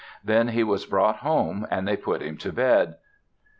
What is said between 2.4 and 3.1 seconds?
bed.